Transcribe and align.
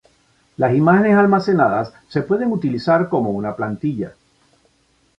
Las 0.57 0.73
imágenes 0.75 1.15
almacenadas 1.15 1.93
se 2.09 2.23
pueden 2.23 2.51
utilizar 2.51 3.07
como 3.07 3.29
una 3.29 3.55
plantilla. 3.55 4.15